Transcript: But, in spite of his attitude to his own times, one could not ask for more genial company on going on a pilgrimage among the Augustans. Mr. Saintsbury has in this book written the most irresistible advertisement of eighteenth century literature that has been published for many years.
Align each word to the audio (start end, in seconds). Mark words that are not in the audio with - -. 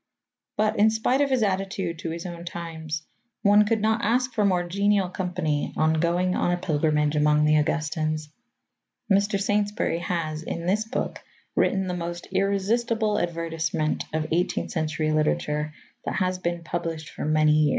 But, 0.57 0.79
in 0.79 0.89
spite 0.89 1.21
of 1.21 1.29
his 1.29 1.43
attitude 1.43 1.99
to 1.99 2.09
his 2.09 2.25
own 2.25 2.43
times, 2.43 3.03
one 3.43 3.65
could 3.67 3.79
not 3.81 4.03
ask 4.03 4.33
for 4.33 4.43
more 4.43 4.63
genial 4.67 5.09
company 5.09 5.75
on 5.77 5.93
going 5.93 6.35
on 6.35 6.49
a 6.49 6.57
pilgrimage 6.57 7.15
among 7.15 7.45
the 7.45 7.53
Augustans. 7.53 8.29
Mr. 9.11 9.39
Saintsbury 9.39 9.99
has 9.99 10.41
in 10.41 10.65
this 10.65 10.85
book 10.85 11.19
written 11.55 11.85
the 11.85 11.93
most 11.93 12.27
irresistible 12.31 13.19
advertisement 13.19 14.05
of 14.11 14.25
eighteenth 14.31 14.71
century 14.71 15.11
literature 15.11 15.71
that 16.05 16.15
has 16.15 16.39
been 16.39 16.63
published 16.63 17.09
for 17.11 17.23
many 17.23 17.51
years. 17.51 17.69